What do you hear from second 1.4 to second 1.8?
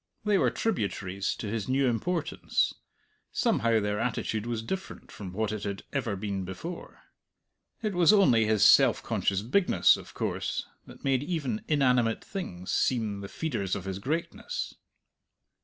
his